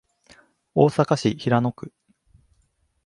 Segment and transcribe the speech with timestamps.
[0.73, 1.93] 大阪市平野区